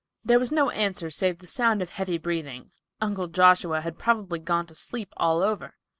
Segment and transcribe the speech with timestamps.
[0.25, 4.67] There was no answer save the sound of heavy breathing; Uncle Joshua had probably got
[4.69, 5.75] to sleep "all over."